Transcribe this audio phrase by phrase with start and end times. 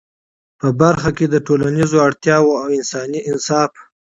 [0.59, 3.71] په برخه کي د ټولنیزو اړتیاوو او انساني انصاف